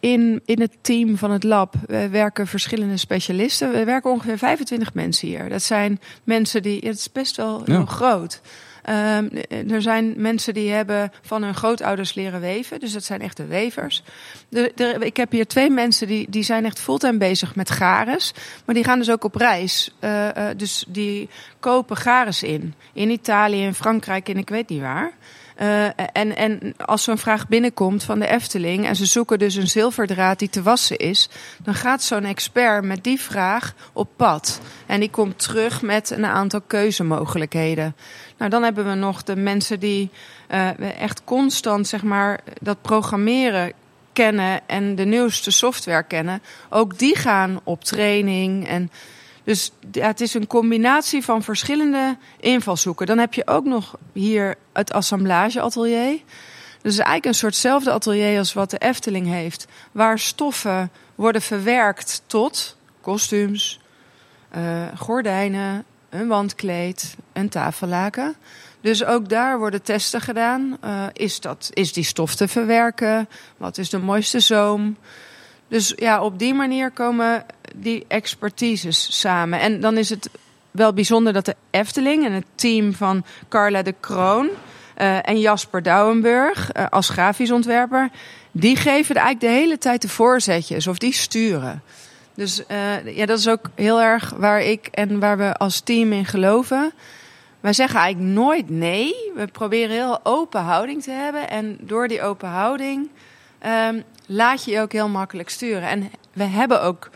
[0.00, 1.74] in, in het team van het lab
[2.10, 3.72] werken verschillende specialisten.
[3.72, 5.48] We werken ongeveer 25 mensen hier.
[5.48, 8.40] Dat zijn mensen die, het is best wel heel groot.
[8.88, 9.30] Um,
[9.70, 12.80] er zijn mensen die hebben van hun grootouders leren weven.
[12.80, 14.02] Dus dat zijn echte wevers.
[14.48, 18.32] De, de, ik heb hier twee mensen die, die zijn echt fulltime bezig met gares.
[18.64, 19.94] Maar die gaan dus ook op reis.
[20.00, 21.28] Uh, uh, dus die
[21.60, 22.74] kopen gares in.
[22.92, 25.12] In Italië, in Frankrijk en ik weet niet waar.
[25.60, 29.68] Uh, en, en als zo'n vraag binnenkomt van de Efteling en ze zoeken dus een
[29.68, 31.28] zilverdraad die te wassen is,
[31.62, 34.60] dan gaat zo'n expert met die vraag op pad.
[34.86, 37.96] En die komt terug met een aantal keuzemogelijkheden.
[38.36, 40.10] Nou, dan hebben we nog de mensen die
[40.50, 43.72] uh, echt constant zeg maar, dat programmeren
[44.12, 46.42] kennen en de nieuwste software kennen.
[46.68, 48.68] Ook die gaan op training.
[48.68, 48.90] En
[49.48, 53.06] dus het is een combinatie van verschillende invalshoeken.
[53.06, 56.20] Dan heb je ook nog hier het assemblageatelier.
[56.82, 59.66] Dus eigenlijk een soortzelfde atelier als wat de Efteling heeft.
[59.92, 63.80] Waar stoffen worden verwerkt tot kostuums,
[64.56, 68.36] uh, gordijnen, een wandkleed, een tafellaken.
[68.80, 70.78] Dus ook daar worden testen gedaan.
[70.84, 73.28] Uh, is, dat, is die stof te verwerken?
[73.56, 74.96] Wat is de mooiste zoom?
[75.68, 77.44] Dus ja, op die manier komen
[77.76, 79.60] die expertises samen.
[79.60, 80.30] En dan is het
[80.70, 84.48] wel bijzonder dat de Efteling en het team van Carla de Kroon
[84.98, 88.10] uh, en Jasper Douwenburg uh, als grafisch ontwerper,
[88.52, 91.82] die geven eigenlijk de hele tijd de voorzetjes of die sturen.
[92.34, 96.12] Dus uh, ja, dat is ook heel erg waar ik en waar we als team
[96.12, 96.92] in geloven.
[97.60, 99.14] Wij zeggen eigenlijk nooit nee.
[99.34, 101.50] We proberen heel open houding te hebben.
[101.50, 103.08] En door die open houding
[103.88, 105.88] um, laat je je ook heel makkelijk sturen.
[105.88, 107.10] En we hebben ook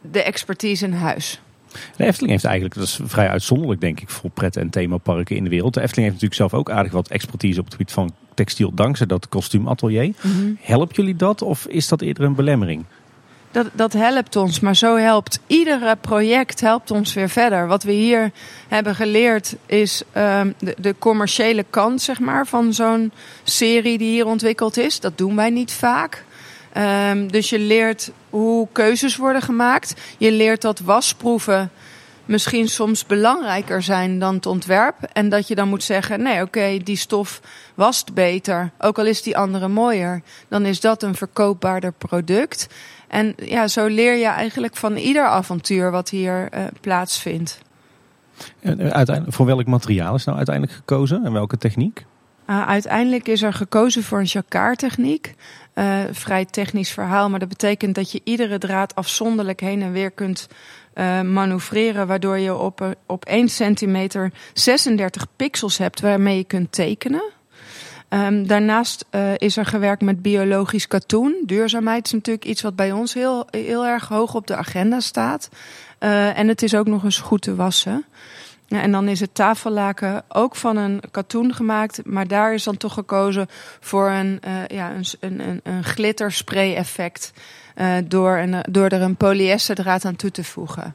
[0.00, 1.40] de expertise in huis.
[1.96, 5.44] De Efteling heeft eigenlijk, dat is vrij uitzonderlijk denk ik voor pret- en themaparken in
[5.44, 5.74] de wereld.
[5.74, 9.06] De Efteling heeft natuurlijk zelf ook aardig wat expertise op het gebied van textiel dankzij
[9.06, 10.04] dat kostuumatelier.
[10.04, 10.58] Mm -hmm.
[10.60, 12.84] Helpt jullie dat of is dat eerder een belemmering?
[13.52, 14.60] dat, dat helpt ons.
[14.60, 17.66] Maar zo helpt iedere project helpt ons weer verder.
[17.66, 18.30] Wat we hier
[18.68, 24.26] hebben geleerd is um, de, de, commerciële kant zeg maar, van zo'n serie die hier
[24.26, 25.00] ontwikkeld is.
[25.00, 26.24] Dat doen wij niet vaak.
[26.78, 29.94] Um, dus je leert hoe keuzes worden gemaakt.
[30.18, 31.70] Je leert dat wasproeven
[32.24, 34.96] misschien soms belangrijker zijn dan het ontwerp.
[35.12, 37.40] En dat je dan moet zeggen: nee, oké, okay, die stof
[37.74, 38.70] wast beter.
[38.78, 40.22] Ook al is die andere mooier.
[40.48, 42.68] Dan is dat een verkoopbaarder product.
[43.08, 47.58] En ja, zo leer je eigenlijk van ieder avontuur wat hier uh, plaatsvindt.
[48.60, 52.04] En uiteindelijk, voor welk materiaal is nou uiteindelijk gekozen en welke techniek?
[52.46, 55.34] Uh, uiteindelijk is er gekozen voor een jacquard techniek.
[55.74, 60.10] Uh, vrij technisch verhaal, maar dat betekent dat je iedere draad afzonderlijk heen en weer
[60.10, 60.48] kunt
[60.94, 67.22] uh, manoeuvreren, waardoor je op, op 1 centimeter 36 pixels hebt waarmee je kunt tekenen.
[68.08, 69.04] Um, daarnaast
[69.36, 71.42] is er gewerkt met biologisch katoen.
[71.46, 75.48] Duurzaamheid is natuurlijk iets wat bij ons heel, heel erg hoog op de agenda staat.
[75.98, 78.04] En het is ook nog eens goed te wassen.
[78.72, 82.06] Ja, en dan is het tafellaken ook van een katoen gemaakt.
[82.06, 83.46] Maar daar is dan toch gekozen
[83.80, 87.32] voor een, uh, ja, een, een, een glitterspray effect.
[88.04, 90.94] door, een, door er een polyesterdraad aan toe te voegen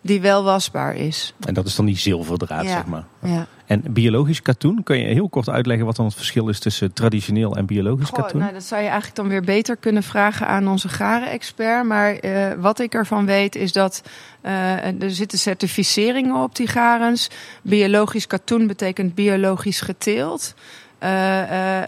[0.00, 1.34] die wel wasbaar is.
[1.40, 2.68] En dat is dan die zilverdraad, ja.
[2.70, 3.04] zeg maar.
[3.22, 3.46] Ja.
[3.68, 7.56] En biologisch katoen, kun je heel kort uitleggen wat dan het verschil is tussen traditioneel
[7.56, 8.40] en biologisch Goh, katoen?
[8.40, 11.84] Nou, dat zou je eigenlijk dan weer beter kunnen vragen aan onze garen-expert.
[11.84, 14.02] Maar uh, wat ik ervan weet is dat
[14.42, 17.30] uh, er zitten certificeringen op die garens.
[17.62, 20.54] Biologisch katoen betekent biologisch geteeld.
[21.02, 21.82] Uh, uh,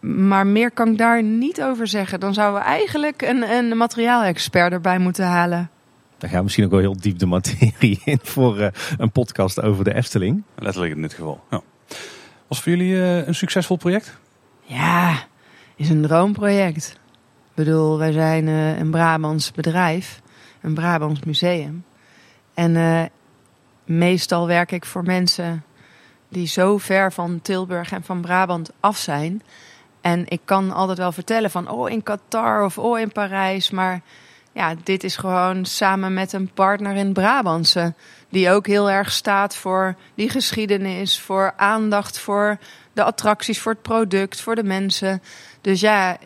[0.00, 2.20] maar meer kan ik daar niet over zeggen.
[2.20, 5.70] Dan zouden we eigenlijk een, een materiaalexpert erbij moeten halen.
[6.22, 9.62] Daar gaan we misschien ook wel heel diep de materie in voor uh, een podcast
[9.62, 10.42] over de Efteling.
[10.54, 11.44] Letterlijk in dit geval.
[11.50, 11.60] Ja.
[12.48, 14.16] Was voor jullie uh, een succesvol project?
[14.62, 15.24] Ja,
[15.76, 16.98] is een droomproject.
[17.48, 20.20] Ik bedoel, wij zijn uh, een Brabants bedrijf.
[20.60, 21.84] een Brabants museum.
[22.54, 23.02] En uh,
[23.84, 25.64] meestal werk ik voor mensen
[26.28, 29.42] die zo ver van Tilburg en van Brabant af zijn.
[30.00, 33.70] En ik kan altijd wel vertellen van, oh in Qatar of oh in Parijs.
[33.70, 34.02] Maar
[34.52, 37.94] ja, dit is gewoon samen met een partner in Brabantse.
[38.28, 42.58] Die ook heel erg staat voor die geschiedenis, voor aandacht voor
[42.92, 45.22] de attracties, voor het product, voor de mensen.
[45.60, 46.18] Dus ja,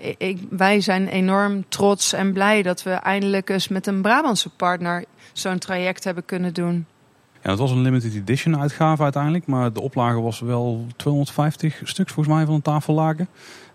[0.51, 5.59] wij zijn enorm trots en blij dat we eindelijk eens met een Brabantse partner zo'n
[5.59, 6.87] traject hebben kunnen doen.
[7.51, 12.35] Het was een limited edition uitgave uiteindelijk, maar de oplage was wel 250 stuks volgens
[12.35, 13.29] mij van een tafellaken.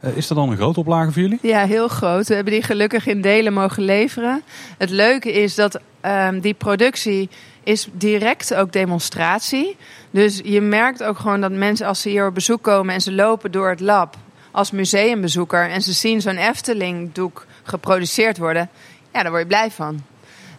[0.04, 1.40] Uh, is dat dan een grote oplage voor jullie?
[1.42, 2.28] Ja, heel groot.
[2.28, 4.42] We hebben die gelukkig in delen mogen leveren.
[4.78, 7.30] Het leuke is dat um, die productie
[7.64, 9.76] is direct ook demonstratie.
[10.12, 13.12] Dus je merkt ook gewoon dat mensen als ze hier op bezoek komen en ze
[13.12, 14.18] lopen door het lab
[14.52, 18.70] als museumbezoeker en ze zien zo'n Efteling doek geproduceerd worden,
[19.14, 20.11] ja, daar word je blij van.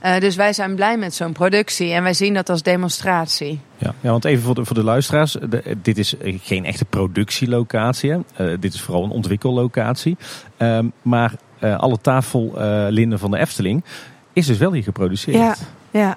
[0.05, 3.61] Uh, dus wij zijn blij met zo'n productie en wij zien dat als demonstratie.
[3.77, 5.33] Ja, ja want even voor de, voor de luisteraars.
[5.33, 8.11] De, dit is geen echte productielocatie.
[8.11, 10.17] Uh, dit is vooral een ontwikkellocatie.
[10.59, 13.85] Uh, maar alle tafellinnen van de Efteling
[14.33, 15.37] is dus wel hier geproduceerd.
[15.37, 15.55] Ja,
[15.91, 16.17] ja.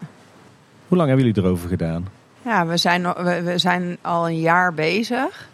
[0.88, 2.08] Hoe lang hebben jullie erover gedaan?
[2.42, 5.50] Ja, we zijn, we, we zijn al een jaar bezig.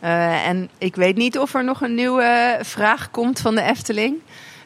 [0.00, 4.16] en ik weet niet of er nog een nieuwe vraag komt van de Efteling.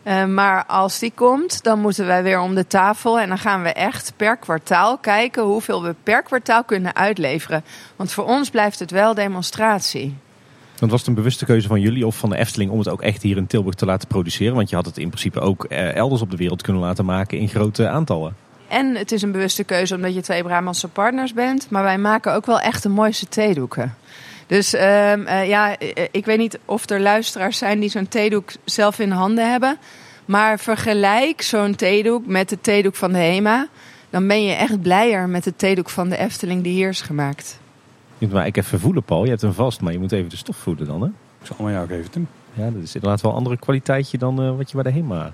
[0.04, 3.20] Uh, maar als die komt, dan moeten wij weer om de tafel.
[3.20, 7.64] En dan gaan we echt per kwartaal kijken hoeveel we per kwartaal kunnen uitleveren.
[7.96, 10.14] Want voor ons blijft het wel demonstratie.
[10.78, 13.02] Want was het een bewuste keuze van jullie of van de Efteling om het ook
[13.02, 14.54] echt hier in Tilburg te laten produceren?
[14.54, 17.38] Want je had het in principe ook eh, elders op de wereld kunnen laten maken
[17.38, 18.36] in grote aantallen.
[18.68, 21.70] En het is een bewuste keuze omdat je twee Brabantse partners bent.
[21.70, 23.94] Maar wij maken ook wel echt de mooiste theedoeken.
[24.52, 28.52] Dus um, uh, ja, eh, ik weet niet of er luisteraars zijn die zo'n theedoek
[28.64, 29.76] zelf in handen hebben.
[30.24, 33.68] Maar vergelijk zo'n theedoek met de theedoek van de HEMA.
[34.10, 37.58] Dan ben je echt blijer met de theedoek van de Efteling die hier is gemaakt.
[38.18, 39.22] Je moet maar ik even voelen, Paul.
[39.22, 41.08] Je hebt hem vast, maar je moet even de stof voeden dan, hè?
[41.40, 42.28] Ik zal maar jou ook even doen.
[42.52, 45.32] Ja, dat is inderdaad wel een andere kwaliteitje dan uh, wat je bij de HEMA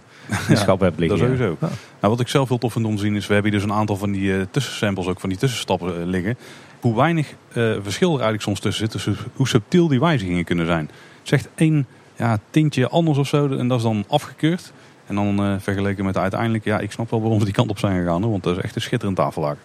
[0.49, 1.19] in schap hebt liggen.
[1.19, 1.57] Dat sowieso.
[1.61, 1.69] Ja.
[2.01, 3.71] Nou, wat ik zelf heel tof vind om te zien is, we hebben hier dus
[3.71, 6.37] een aantal van die uh, tussensamples, ook van die tussenstappen uh, liggen
[6.81, 7.35] hoe weinig uh,
[7.83, 9.17] verschil er eigenlijk soms tussen zit.
[9.35, 10.91] Hoe subtiel die wijzigingen kunnen zijn.
[11.23, 11.87] Zegt één
[12.17, 14.73] ja, tintje anders of zo en dat is dan afgekeurd.
[15.07, 17.79] En dan uh, vergeleken met uiteindelijk, ja, ik snap wel waarom ze die kant op
[17.79, 18.31] zijn gegaan.
[18.31, 19.59] Want dat is echt een schitterend tafellaak.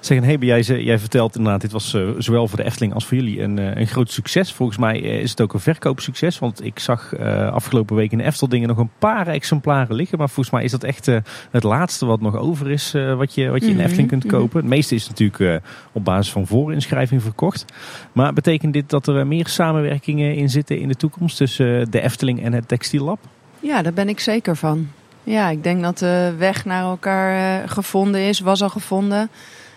[0.00, 3.16] Zeg, hey, jij, jij vertelt inderdaad, dit was uh, zowel voor de Efteling als voor
[3.16, 4.52] jullie een, uh, een groot succes.
[4.52, 6.38] Volgens mij uh, is het ook een verkoopsucces.
[6.38, 7.18] Want ik zag
[7.50, 10.18] afgelopen week in Efteldingen nog een paar exemplaren liggen.
[10.18, 11.06] Maar volgens mij is dat echt
[11.50, 14.60] het laatste wat nog over is wat je, wat je in Efteling kunt kopen.
[14.60, 17.64] Het meeste is natuurlijk op basis van voorinschrijving verkocht.
[18.12, 22.42] Maar betekent dit dat er meer samenwerkingen in zitten in de toekomst tussen de Efteling
[22.42, 23.18] en het Textiellab?
[23.60, 24.88] Ja, daar ben ik zeker van.
[25.22, 29.30] Ja, ik denk dat de weg naar elkaar gevonden is, was al gevonden.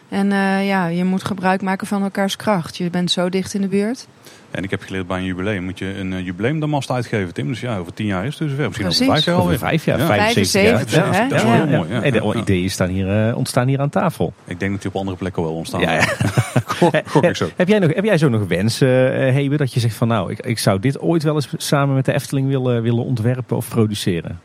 [0.09, 2.77] En uh, ja, je moet gebruik maken van elkaars kracht.
[2.77, 4.07] Je bent zo dicht in de buurt.
[4.51, 7.47] En ik heb geleerd bij een jubileum moet je een uh, jubileumdamast uitgeven, Tim.
[7.47, 8.67] Dus ja, over tien jaar is het dus weer.
[8.67, 9.07] Misschien Precies.
[9.07, 9.57] over vijf jaar alweer.
[9.57, 10.05] Vijf jaar, ja.
[10.05, 11.13] 75 jaar.
[11.13, 11.89] Ja, dat is wel heel mooi.
[11.89, 12.01] Ja.
[12.01, 14.33] En de ideeën staan hier, uh, ontstaan hier aan tafel.
[14.45, 15.81] Ik denk dat die op andere plekken wel ontstaan.
[15.81, 16.01] Ja, ja.
[16.65, 17.49] gok, gok ik zo.
[17.55, 18.87] Heb jij, nog, heb jij zo nog wensen,
[19.27, 21.95] uh, Hebe, dat je zegt van nou, ik, ik zou dit ooit wel eens samen
[21.95, 24.39] met de Efteling willen, willen ontwerpen of produceren?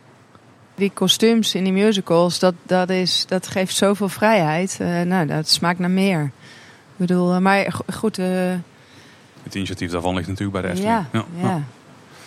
[0.74, 4.78] Die kostuums in die musicals, dat, dat, is, dat geeft zoveel vrijheid.
[4.80, 6.22] Uh, nou, dat smaakt naar meer.
[6.22, 8.18] Ik bedoel, maar goed.
[8.18, 8.26] Uh...
[9.42, 11.06] Het initiatief daarvan ligt natuurlijk bij de Efteling.
[11.12, 11.24] Ja, ja.
[11.40, 11.62] ja.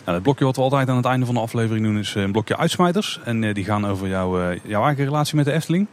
[0.04, 2.32] Nou, het blokje wat we altijd aan het einde van de aflevering doen is een
[2.32, 3.20] blokje uitsmijters.
[3.24, 5.88] En uh, die gaan over jouw, jouw eigen relatie met de Efteling.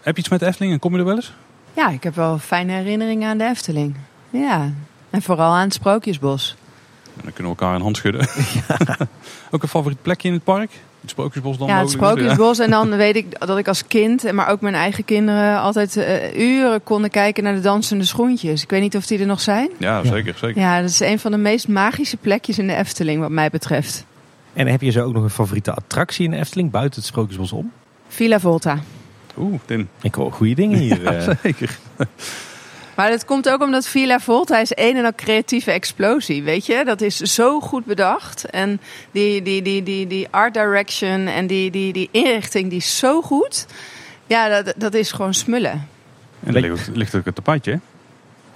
[0.00, 1.32] Heb je iets met de Efteling en kom je er wel eens?
[1.72, 3.96] Ja, ik heb wel fijne herinneringen aan de Efteling.
[4.30, 4.72] Ja,
[5.10, 6.56] en vooral aan het Sprookjesbos.
[7.04, 8.28] En dan kunnen we elkaar een hand schudden.
[8.68, 8.96] Ja.
[9.50, 10.70] Ook een favoriet plekje in het park?
[11.06, 12.58] Het Sprookjesbos dan Ja, het Sprookjesbos.
[12.58, 16.38] En dan weet ik dat ik als kind, maar ook mijn eigen kinderen, altijd uh,
[16.38, 18.62] uren konden kijken naar de dansende schoentjes.
[18.62, 19.70] Ik weet niet of die er nog zijn.
[19.78, 20.34] Ja, zeker.
[20.38, 20.60] zeker.
[20.60, 24.04] Ja, dat is een van de meest magische plekjes in de Efteling, wat mij betreft.
[24.52, 27.52] En heb je zo ook nog een favoriete attractie in de Efteling, buiten het Sprookjesbos
[27.52, 27.72] om?
[28.08, 28.78] Villa Volta.
[29.38, 29.88] Oeh, Tim.
[30.02, 31.02] Ik hoor goede dingen hier.
[31.02, 31.78] Ja, zeker.
[32.96, 36.82] Maar dat komt ook omdat Villa Volta is een en al creatieve explosie, weet je.
[36.84, 38.44] Dat is zo goed bedacht.
[38.44, 38.80] En
[39.10, 43.22] die, die, die, die, die art direction en die, die, die inrichting, die is zo
[43.22, 43.66] goed.
[44.26, 45.88] Ja, dat, dat is gewoon smullen.
[46.44, 47.78] En er ligt, ligt ook het tapijtje, hè?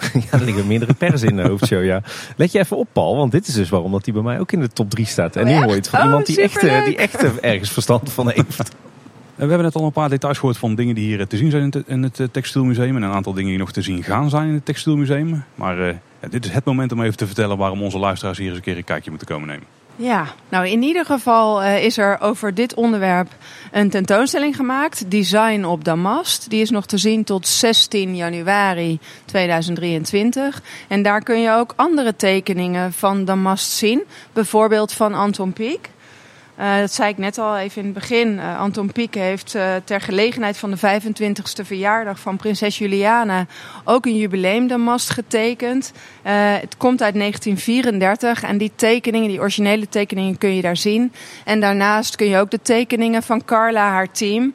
[0.30, 2.02] ja, er liggen meerdere pers in de hoofdshow, ja.
[2.36, 4.52] Let je even op, Paul, want dit is dus waarom dat hij bij mij ook
[4.52, 5.36] in de top 3 staat.
[5.36, 7.70] En nu hoor je het van Oh, iemand die echt, eh, die echt eh, ergens
[7.70, 8.70] verstand van heeft.
[9.40, 11.72] We hebben net al een paar details gehoord van dingen die hier te zien zijn
[11.86, 12.96] in het, het Textielmuseum.
[12.96, 15.44] En een aantal dingen die nog te zien gaan zijn in het Textielmuseum.
[15.54, 15.76] Maar
[16.20, 18.62] ja, dit is het moment om even te vertellen waarom onze luisteraars hier eens een
[18.62, 19.66] keer een kijkje moeten komen nemen.
[19.96, 23.28] Ja, nou in ieder geval uh, is er over dit onderwerp
[23.72, 25.10] een tentoonstelling gemaakt.
[25.10, 26.50] Design op Damast.
[26.50, 30.62] Die is nog te zien tot 16 januari 2023.
[30.88, 34.02] En daar kun je ook andere tekeningen van Damast zien.
[34.32, 35.90] Bijvoorbeeld van Anton Pieck.
[36.60, 38.32] Uh, dat zei ik net al even in het begin.
[38.32, 43.46] Uh, Anton Pieck heeft uh, ter gelegenheid van de 25e verjaardag van prinses Juliana
[43.84, 45.92] ook een jubileumdamast getekend.
[46.22, 51.12] het komt uit 1934 en die tekeningen, die originele tekeningen, kun je daar zien.
[51.44, 54.54] En daarnaast kun je ook de tekeningen van Carla, haar team,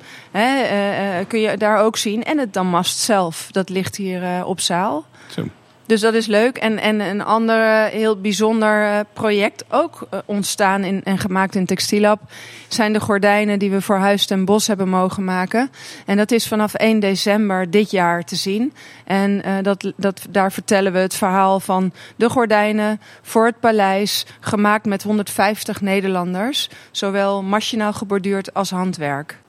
[1.27, 2.23] kun je daar ook zien.
[2.23, 5.05] En het damast zelf, dat ligt hier op zaal.
[5.27, 5.43] Zo.
[5.85, 6.57] Dus dat is leuk.
[6.57, 11.65] En, en een ander heel bijzonder eh, project ook eh, ontstaan in, en gemaakt in
[11.65, 12.21] Textielab
[12.67, 15.71] zijn de gordijnen die we voor Huis ten Bos hebben mogen maken.
[16.05, 18.73] En dat is vanaf 1 december dit jaar te zien.
[19.03, 24.85] En dat, dat, daar vertellen we het verhaal van de gordijnen voor het paleis, gemaakt
[24.85, 26.69] met 150 Nederlanders.
[26.91, 29.43] Zowel machinaal geborduurd als handwerk.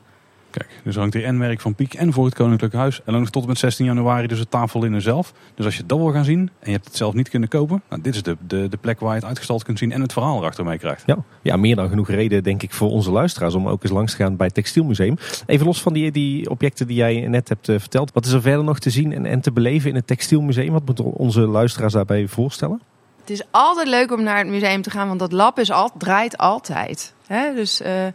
[0.56, 2.96] Kijk, dus hangt hier en werk van Piek en voor het Koninklijk Huis.
[3.04, 5.32] En dan nog tot en met 16 januari dus het tafellinnen zelf.
[5.54, 7.82] Dus als je dat wil gaan zien en je hebt het zelf niet kunnen kopen.
[7.88, 10.12] Nou, dit is de, de, de plek waar je het uitgestald kunt zien en het
[10.12, 11.02] verhaal erachter mee krijgt.
[11.06, 14.12] Ja, ja, meer dan genoeg reden denk ik voor onze luisteraars om ook eens langs
[14.12, 15.16] te gaan bij het Textielmuseum.
[15.46, 18.12] Even los van die, die objecten die jij net hebt uh, verteld.
[18.12, 20.72] Wat is er verder nog te zien en, en te beleven in het Textielmuseum?
[20.72, 22.80] Wat moeten onze luisteraars daarbij voorstellen?
[23.20, 25.90] Het is altijd leuk om naar het museum te gaan, want dat lab is al,
[25.98, 27.14] draait altijd.
[27.26, 27.54] Hè?
[27.54, 27.80] Dus...
[27.80, 28.06] Uh,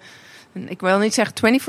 [0.53, 1.59] ik wil niet zeggen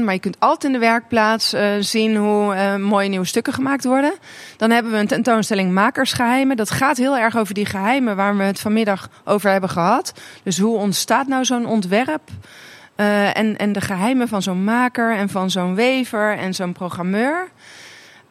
[0.00, 3.52] 24-7, maar je kunt altijd in de werkplaats uh, zien hoe uh, mooie nieuwe stukken
[3.52, 4.14] gemaakt worden.
[4.56, 6.56] Dan hebben we een tentoonstelling Makersgeheimen.
[6.56, 10.12] Dat gaat heel erg over die geheimen waar we het vanmiddag over hebben gehad.
[10.42, 12.30] Dus hoe ontstaat nou zo'n ontwerp?
[12.96, 17.48] Uh, en, en de geheimen van zo'n maker en van zo'n wever en zo'n programmeur.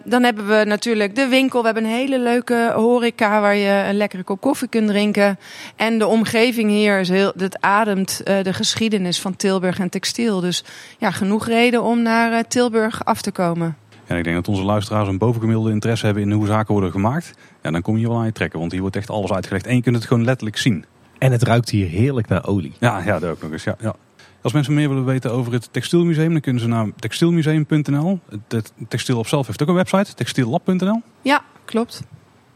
[0.04, 1.60] Dan hebben we natuurlijk de winkel.
[1.60, 5.40] We hebben een hele leuke horeca waar je een lekkere kop koffie kunt drinken.
[5.76, 10.40] En de omgeving hier is heel, dat ademt uh, de geschiedenis van Tilburg en textiel.
[10.40, 10.64] Dus
[10.98, 13.76] ja, genoeg reden om naar uh, Tilburg af te komen.
[14.08, 17.34] En ik denk dat onze luisteraars een bovengemiddelde interesse hebben in hoe zaken worden gemaakt.
[17.62, 19.68] Ja, dan kom je wel aan je trekken, want hier wordt echt alles uitgelegd.
[19.68, 20.86] En je kunt het gewoon letterlijk zien.
[21.18, 22.74] En het ruikt hier heerlijk naar olie.
[22.80, 23.64] Ja, ja dat ook nog eens.
[23.64, 23.96] Ja, ja.
[24.42, 28.20] Als mensen meer willen weten over het textielmuseum, dan kunnen ze naar textielmuseum.nl.
[28.48, 31.02] Het textiel op zelf heeft ook een website, textiellab.nl.
[31.22, 32.04] Ja, klopt.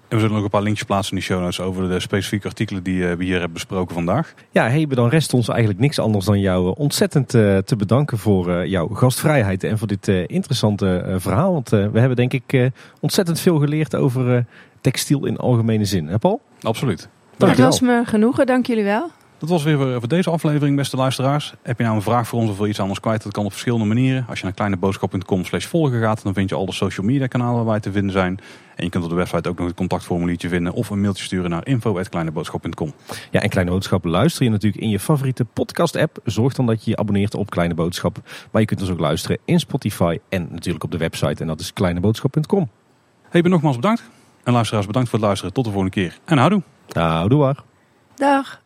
[0.08, 2.48] En we zullen ook een paar linkjes plaatsen in de show notes over de specifieke
[2.48, 4.34] artikelen die eh, we hier hebben besproken vandaag.
[4.52, 8.18] Ja, Hebe, dan rest ons eigenlijk niks anders dan jou eh, ontzettend eh, te bedanken
[8.18, 11.54] voor jouw gastvrijheid en voor dit interessante verhaal.
[11.54, 14.46] Want we hebben denk ik ontzettend veel geleerd over
[14.82, 16.08] textiel in algemene zin.
[16.08, 16.42] Hè Paul?
[16.62, 17.10] Absoluut.
[17.38, 19.12] Het was me genoegen, dank jullie wel.
[19.46, 21.54] Dat was weer voor deze aflevering, beste luisteraars.
[21.62, 23.24] Heb je nou een vraag voor ons of wil je iets anders kwijt?
[23.24, 24.26] Dat kan op verschillende manieren.
[24.30, 27.56] Als je naar kleineboodschap.com slash volgen gaat, dan vind je al de social media kanalen
[27.56, 28.40] waar wij te vinden zijn.
[28.76, 31.50] En je kunt op de website ook nog het contactformuliertje vinden of een mailtje sturen
[31.50, 32.94] naar info.kleineboodschap.com.
[33.32, 36.18] Ja, en Kleine Boodschap luister je natuurlijk in je favoriete podcast app.
[36.24, 38.18] Zorg dan dat je je abonneert op Kleine Boodschap.
[38.52, 41.42] Maar je kunt ons ook luisteren in Spotify en natuurlijk op de website.
[41.42, 42.70] En dat is kleineboodschap.com.
[43.30, 44.04] Hey, ben nogmaals bedankt.
[44.44, 45.54] En luisteraars bedankt voor het luisteren.
[45.54, 46.20] Tot de volgende keer.
[46.26, 46.62] En houdoe.
[46.94, 47.64] Houdoe waar.
[48.16, 48.64] Dag.